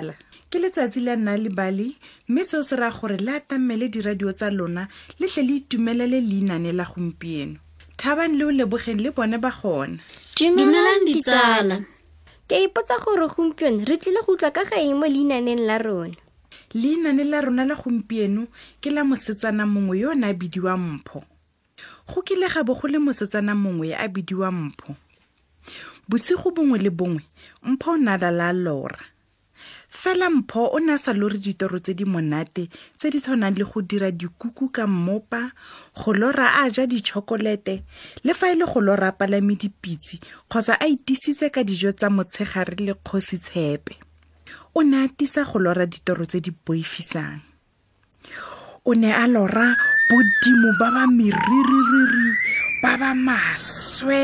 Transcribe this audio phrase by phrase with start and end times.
[0.00, 0.14] ditsala
[0.50, 1.94] ke letsatsi la nna le bale
[2.28, 6.72] mme seo se raya gore le atammele diradio tsa lona le tle le itumelele leinane
[6.72, 7.58] la gompieno.
[7.96, 9.98] Thabang le o lebogeng le bone ba gona.
[10.36, 11.78] Dumelang ditsala.
[12.48, 16.16] ke ipotsa gore gompieno re tlile go utlwa ka ga eng mo leinaneng la rona.
[16.74, 18.48] Leinane la rona la gompieno
[18.80, 21.22] ke la mosetsana mongwe yo o ne a bidiwa mpho.
[22.10, 24.96] Go kile ga bo go le mosetsana mongwe a bidiwa mpho.
[26.08, 27.22] Bosigo bongwe le bongwe
[27.62, 28.98] mpho o ne a lala lora
[29.90, 33.64] fela mpho o ne a sa lore ditoro tse di monate tse di tshwanang le
[33.64, 35.50] go dira dikuku ka mmopa
[35.94, 37.82] go lora a ja ditšhokolete
[38.24, 42.10] le fa e le go lora a palame dipitse kgotsa a itisitse ka dijo tsa
[42.10, 44.10] motshegare le kgosi tshepe
[44.74, 47.42] o ne a tisa go lora ditoro tse di boifisang.
[48.86, 49.74] O ne a lora
[50.08, 52.30] bodimo ba ba meriririri
[52.82, 54.22] ba ba maswe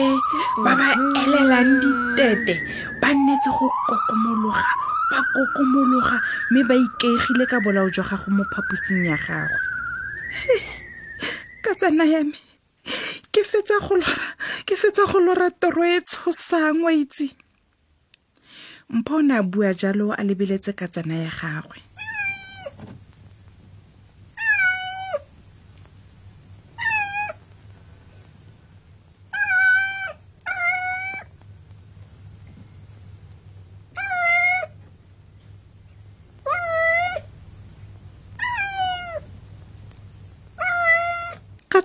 [0.64, 0.88] ba ba
[1.22, 2.54] elelang ditete
[3.02, 6.16] ba nnetse go kokomologa ba kokomologa
[6.50, 9.60] mme ba ikeegile ka bolao jwa gago mo phaposing ya gagwe
[11.64, 12.38] ka tsana ya me
[13.32, 14.28] ke fetsa go lora
[14.66, 17.28] ke fetsa go lora toro e tshosang wa itse.
[18.90, 21.78] Mpho o ne a bua jalo a lebeletse ka tsana ya gagwe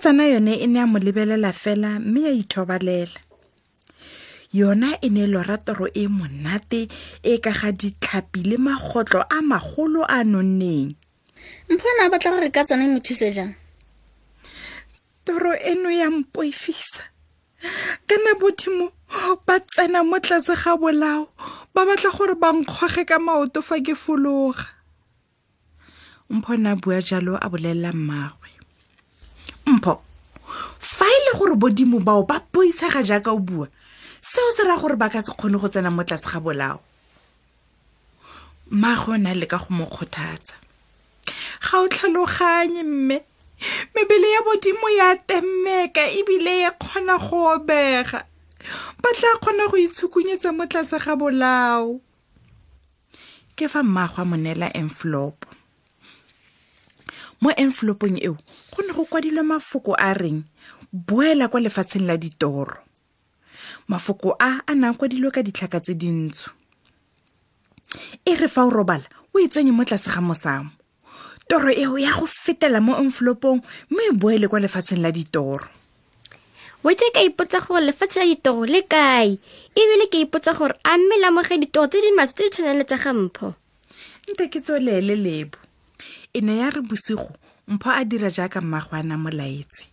[0.02, 3.20] ka tsana yone e ne a mo lebelela fela mme ya ithobalela.
[4.52, 6.90] Yona e ne lora toro e monate
[7.22, 10.96] e ka ga ditlhapi le magotlo a magolo a nonneng.
[11.70, 13.54] Mpho ene a batla gore ka tsone mo thuse jang?
[15.24, 17.06] Toro eno ya mpoifisa.
[18.08, 18.90] Kana bodimo
[19.46, 21.30] ba tsena mo tlase ga bolao
[21.74, 24.66] ba batla gore ba nkgoge ka maoto fa ke fologa.
[26.26, 28.61] Mpho ne a bua jalo a bolelela mmagwe
[29.72, 30.00] mpho
[30.78, 33.68] fa e le gore bodimo bao ba boisega jaaka o bua
[34.22, 36.80] seo se raya gore ba ka se kgone go tsena mo tlase ga bolao.
[38.70, 40.54] Mmagwe o ne a leka go mo kgothatsa.
[41.66, 43.20] Ga o tlhaloganye mme
[43.94, 48.24] mebele ya bodimo ya temeka ebile ya kgona go obega.
[49.02, 52.00] Ba tla kgona go itshukunyetsa mo tlase ga bolao.
[53.56, 55.46] Ke fa mmagwe a mo neela envelope.
[57.40, 58.38] Mo envelopeng eo
[58.72, 60.44] go go kwadilwe mafoko a reng?
[60.92, 62.78] Boela kwa lefatsheng la ditoro.
[63.88, 66.50] Mafoko a a nang kwadilwe ka ditlhaka tse dintsho.
[68.24, 69.04] E re fa o robala
[69.34, 70.70] o e tsenye mo tlase ga mosamo.
[71.48, 73.60] Toro eo ya go fetela mo envelopong
[73.90, 75.66] mme e boele kwa lefatsheng la ditoro.
[76.84, 79.38] Wetse ka ipotsa gore lefatshe la ditoro le kae?
[79.74, 82.84] Ebile ke ipotsa gore a mme lamoge ditoro tse di maso tse di tshwanang le
[82.84, 83.54] tsa ga mpho.
[84.30, 85.58] Nte ke tswelele lebo.
[86.32, 89.92] E ne ya re bosigo mpho a dira jaaka mmagwe a na molaetse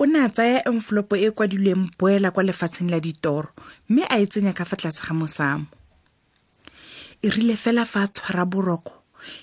[0.00, 3.52] o ne a tsaya envelope e e kwadilweng boela kwa lefatsheng la ditoro
[3.88, 5.66] mme a e tsenya ka fa tlase ga mosamo.
[7.22, 8.96] E rile fela fa a tshwara boroko.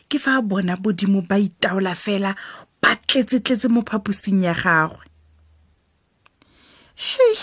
[0.09, 2.33] Ke fa a bona bodimo ba itaola fela
[2.81, 5.05] ba tletse-tletse mo phaposing ya gagwe.
[6.97, 7.37] Hei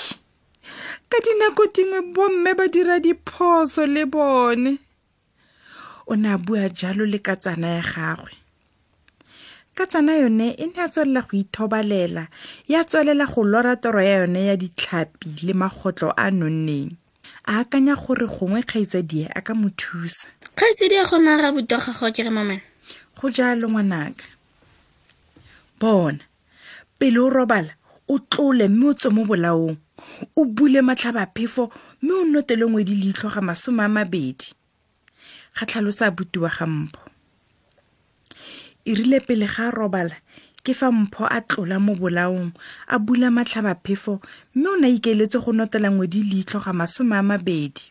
[1.07, 4.79] ka dinako dingwe bomme ba dira diphoso le bone.
[6.11, 8.44] O ne a bua jalo le ka tsana ya gagwe
[9.75, 12.29] ka tsana yone e ne a tswelela go ithobalela
[12.69, 16.95] ya tswelela go lora toro ya yone ya ditlhapi le magotlo a nonneng.
[17.47, 20.29] A akanya gore gongwe kgaitsadie a ka mo thusa.
[20.55, 22.63] Kgaitsedi ya gona ga butoga go ke re mamela.
[23.19, 24.25] Go jalo ngwanaka.
[25.81, 26.23] Bona
[26.99, 27.75] pele o robala
[28.09, 29.77] o tlole mme o tswe mo bolaong.
[30.37, 31.69] O bule matlhabaphefo
[32.03, 34.55] mme o notele ngwedi leitlho ga masome a mabedi.
[35.59, 37.14] Ga tlhalosa abuti wa ga mpho
[38.85, 40.17] e rile pele ga a robala
[40.65, 42.53] ke fa mpho a tlola mo bolaong
[42.89, 44.21] a bula matlhabaphefo
[44.55, 47.85] mme o ne a ikaeletse go notela ngwedi leitlho ga masome a mabedi.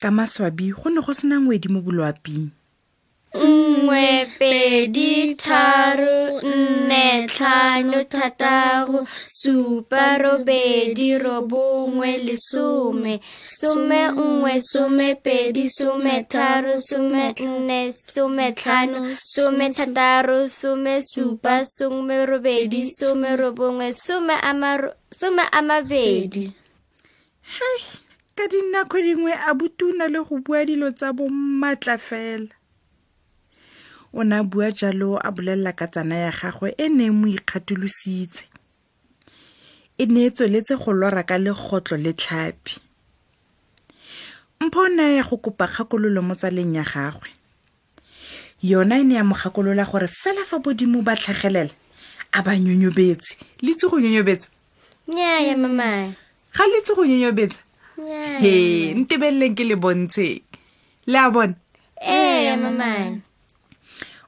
[0.00, 2.52] Ka maswabi go ne go sena ngwedi mo boloaping
[3.76, 13.20] nngwe pedi tharo nne tlhano thataro supa robedi robongwe lesome.
[13.60, 22.08] Some nngwe some pedi some tharo some nne some tlhano some thataro some supa some
[22.26, 26.52] robedi some robongwe some a maro- some a mabedi.
[27.42, 27.80] Hei
[28.36, 32.52] ka dinako dingwe a botuna le go bua dilo tsa bommatla fela
[34.12, 37.26] o ne a bua jalo a bolelela ka tsana ya gagwe e ne e mo
[37.26, 38.44] ikgatolositse.
[39.98, 42.72] E ne e tsweletse go lora ka legotlo le tlhapi.
[44.60, 47.28] Mpho o ne ya go kopa kgakololo mo tsaleng ya gagwe.
[48.62, 51.72] Yona e ne ya mo gakolola gore fela fa bodimo ba tlhagelela
[52.32, 53.36] a ba nyonyobetse.
[53.62, 54.48] Le itse go nyonyobetsa?
[55.08, 56.12] Nnyaya mamae
[56.52, 57.60] ga le itse go nyonyobetsa?
[58.40, 60.42] He ntebeleleng ke le bontsheng.
[61.06, 61.54] Le a bona?
[62.00, 63.20] Ee mamae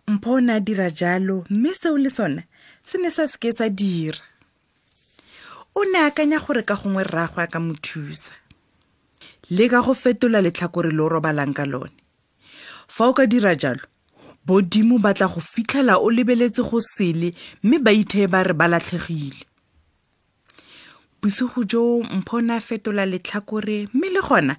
[0.08, 2.42] mpho o ne a dira jalo mme seo le sona
[2.84, 4.18] se ne sa seke sa dira.
[5.74, 8.32] O ne a akanya gore ka gongwe rraagwe a ka mo thusa.
[9.50, 11.92] Le ka go fetola letlhakore le o robalang ka lone.
[12.88, 13.84] Fa o ka dira jalo
[14.48, 18.66] bodimo ba tla go fitlhela o lebeletse go sele mme ba ithee ba re ba
[18.68, 19.44] latlhegile.
[21.20, 24.54] Bosigo jo mpho o ne a fetola letlhakore mme le gona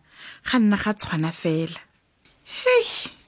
[0.46, 1.82] ga nna ga tshwana fela.
[2.46, 3.19] Hei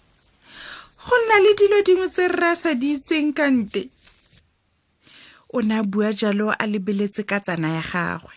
[1.06, 3.90] go nna le dilo dingwe tse rre a sa di itseng kante
[5.54, 8.34] o ne a bua jalo a lebeletse ka tsana ya gagwe.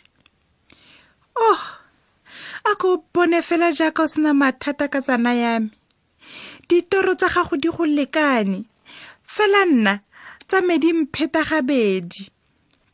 [1.37, 1.63] Oh
[2.65, 5.71] a ko bone fela jaaka o sena mathata ka tsana ya me.
[6.69, 8.65] Ditoro tsa gago di go lekane.
[9.23, 10.01] Fela nna
[10.49, 12.27] tsa me di mpheta gabedi.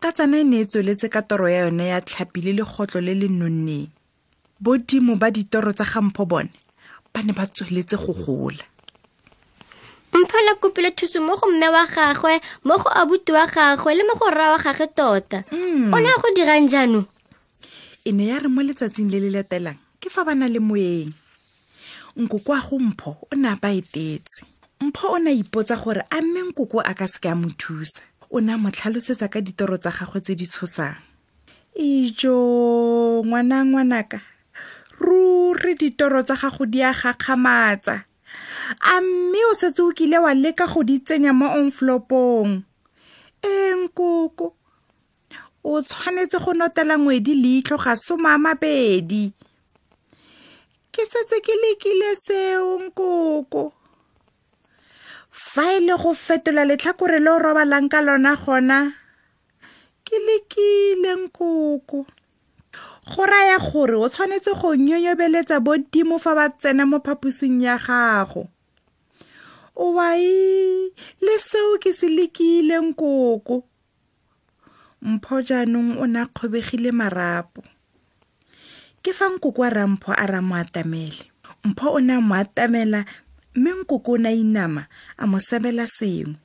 [0.00, 3.14] Ka tsana e ne e tsweletse ka toro ya yone ya tlhapi le legotlo le
[3.14, 3.88] le nonneng.
[4.61, 6.52] Bodimo ba ditoro tsa gampho bone
[7.12, 8.64] ba ne ba tsweletse go gola
[10.12, 14.03] mpho na kopile thuso mo go mme wa gagwe mo go abuti wa gagwe le
[14.05, 15.45] mo go rra wa gagwe tota.
[15.95, 17.07] O ne a go dirang jaanong?
[18.05, 21.12] E ne ya re mo letsatsing le le latelang ke fa ba na le moeng.
[22.17, 24.43] Nkoko a go mpho o ne a ba etetse.
[24.81, 28.03] Mpho o ne a ipotsa gore a mme nkoko a ka seke a mo thusa.
[28.31, 30.99] O ne a mo tlhalosetsa ka ditoro tsa gagwe tse di tshosang.
[31.79, 34.21] Ijo ngwana ngwanaka
[35.01, 38.10] ruri ditoro tsa gago di a gakgamatsa
[38.81, 42.62] a mme o setse o kile wa leka go di tsenya mo envelopong
[43.43, 44.55] e nkoko
[45.65, 49.32] o tshwanetse go notela ngwedi leitlho ga soma a mabedi.
[50.93, 53.73] Ke setse ke lekile seo nkoko.
[55.31, 58.79] Fa e le go fetola letlhakore le o robalang ka lona gona
[60.05, 62.06] ke lekile nkoko
[63.06, 68.49] go raya gore o tshwanetse go nyonyobeletsa bodimo fa ba tsena mo phaposing ya gago.
[69.76, 70.93] O wai
[71.25, 73.64] le seo ke se lekileng koko
[75.00, 77.64] mpho jaanong o ne a kgobegile marapo.
[79.00, 81.25] Ke fa nkoko a rampho a ra mo atamele.
[81.64, 83.05] Mpho o ne a mo atamela
[83.56, 84.85] mme nkoko o ne a inama
[85.17, 86.37] a mo sebela sengwe.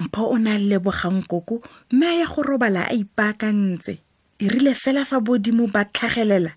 [0.00, 1.60] Mpho o ne a leboga nkoko
[1.92, 4.00] mme a ya go robala a ipaakantse
[4.42, 6.50] e rile fela fa bodimo ba tlhagelela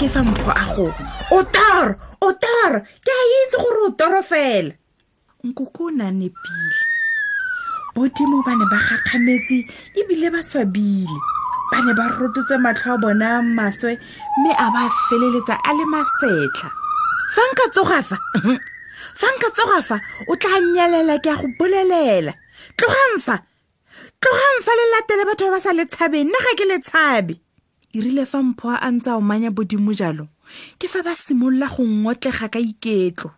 [0.00, 0.88] ke fa mpho a go
[1.36, 1.92] o toro
[2.24, 4.72] o toro ke a itse gore o toro fela.
[5.44, 6.80] Nkoko o ne a nepile
[7.92, 9.68] bodimo ba ne ba gakgametse
[10.00, 11.18] ebile ba swabile.
[11.72, 14.00] Ba ne ba rototse matlho a bona maswe
[14.38, 16.72] mme a ba feleletsa a le masetlha.
[17.34, 18.16] Fa nka tsoga fa?
[19.20, 19.96] Fa nka tsoga fa?
[20.32, 22.32] O tla nyelela ke a go bolelela.
[22.80, 23.36] Tlogang fa
[24.26, 26.26] tlogang fa le latele batho ba ba sa le tshabeng.
[26.26, 27.34] Nna ga ke le tshabe.
[27.94, 30.26] E rile fa mpho a ntse a omanya bodimo jalo.
[30.78, 33.30] Ke fa ba simolola go ngotlega ka iketlo.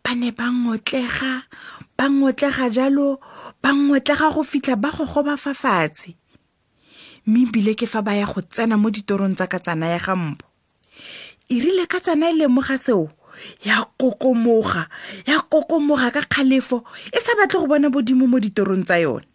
[0.00, 1.44] Ba ne ba ngotlega
[1.96, 3.20] ba ngotlega jalo
[3.60, 6.16] ba ngotlega go fitlha ba gogoba fa fatshe.
[7.28, 10.48] Mme ebile ke fa ba ya go tsena mo ditorong tsa katsana ya gampo
[11.48, 13.12] e rile ka tsana e lemoga seo.
[13.62, 14.88] Ya kokomoga
[15.28, 16.82] ya kokomoga ka kgalefo.
[17.12, 19.27] E sa batle go bona bodimo mo ditorong tsa yone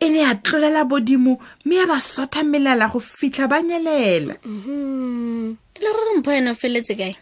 [0.00, 4.34] e ne ya tlolela bodimo mme ya ba sotha melala go fitlha ba nyelela.
[4.44, 5.56] Mhm.
[5.80, 7.16] le gore mpho ene o feletse kae?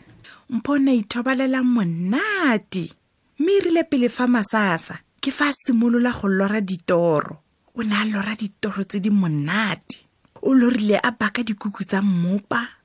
[0.51, 2.91] Mpho o ne a ithobalela monate
[3.39, 4.99] mme e rile pele fa masasa.
[5.21, 7.43] Ke fa a simolola go lora ditoro.
[7.75, 10.07] O ne a lora ditoro tse di monate.
[10.43, 12.79] O lorile a baka dikuku tsa mmopa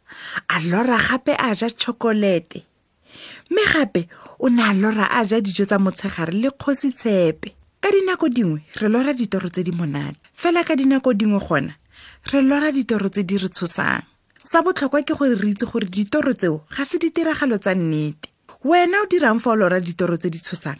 [0.49, 2.63] a lora gape a ja tšhokolete
[3.49, 4.07] mme gape
[4.39, 7.49] o ne a lora a ja dijo tsa motshegare le kgosi tshepe
[7.83, 10.15] ka dinako dingwe re lora ditoro tse di monate.
[10.31, 11.75] Fela ka dinako dingwe gona
[12.31, 14.07] re lora ditoro tse di re tshosang.
[14.39, 18.31] Sa botlhokwa ke gore re itse gore ditoro tseo ga se ditiragalo tsa nnete.
[18.63, 20.79] Wena o dirang fa o lora ditoro tse di tshosang?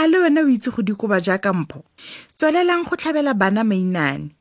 [0.00, 1.84] A le wena o itse go dikoba jaaka mpho.
[2.40, 4.32] Tswelelang go tlhabela bana mainane.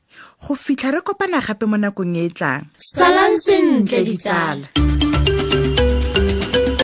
[0.48, 2.72] Go fitlha re kopana gape mo nakong e e tlang.
[2.80, 4.83] Salang sentle ditsala